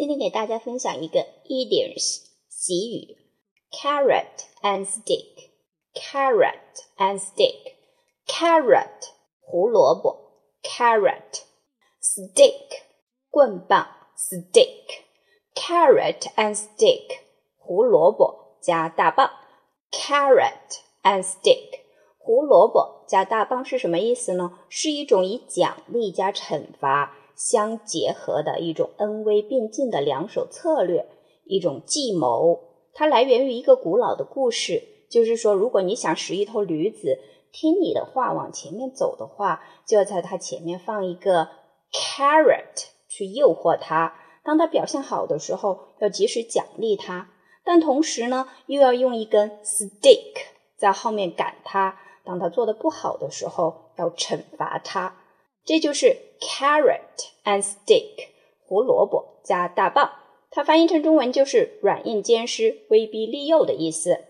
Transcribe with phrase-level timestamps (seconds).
[0.00, 3.18] 今天给大家分享一个 idioms 习语
[3.70, 5.50] ，carrot and stick。
[5.92, 6.56] carrot
[6.96, 7.74] and stick。
[8.26, 9.10] carrot
[9.42, 10.16] 胡萝卜
[10.62, 11.42] ，carrot。
[12.02, 12.80] stick
[13.30, 13.86] 棍棒
[14.16, 15.02] ，stick。
[15.54, 17.18] carrot and stick
[17.58, 19.30] 胡萝卜加大棒
[19.92, 21.80] ，carrot and stick
[22.16, 24.60] 胡萝卜加大棒是什么意思呢？
[24.70, 27.18] 是一种以奖励加惩罚。
[27.40, 31.08] 相结合的一种恩威并进的两手策略，
[31.44, 32.60] 一种计谋。
[32.92, 37.18] 它来源于一个古老的故事，就是说，如果你想使一头驴子
[37.50, 41.48] 听你的话往前面走的话，就要在它前面放一个
[41.90, 44.14] carrot 去诱惑它。
[44.44, 47.30] 当它表现好的时候，要及时奖励它，
[47.64, 50.34] 但同时呢，又要用一根 stick
[50.76, 51.96] 在后面赶它。
[52.22, 55.16] 当它做的不好的时候，要惩罚它。
[55.64, 57.00] 这就是 carrot
[57.44, 58.28] and stick，
[58.66, 60.10] 胡萝卜加大棒。
[60.50, 64.24] 它翻译成中文就是软硬兼施、威逼利诱的意思。